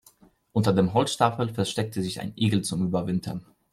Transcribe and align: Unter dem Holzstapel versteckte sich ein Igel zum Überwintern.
Unter 0.51 0.73
dem 0.73 0.95
Holzstapel 0.95 1.49
versteckte 1.53 2.01
sich 2.01 2.21
ein 2.21 2.33
Igel 2.35 2.63
zum 2.63 2.83
Überwintern. 2.87 3.45